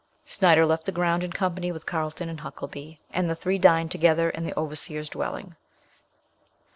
'"Snyder 0.25 0.65
left 0.65 0.85
the 0.85 0.91
ground 0.91 1.23
in 1.23 1.31
company 1.31 1.71
with 1.71 1.85
Carlton 1.85 2.27
and 2.27 2.41
Huckelby, 2.41 2.97
and 3.11 3.29
the 3.29 3.35
three 3.35 3.59
dined 3.59 3.91
together 3.91 4.31
in 4.31 4.43
the 4.43 4.55
overseer's 4.57 5.09
dwelling. 5.09 5.55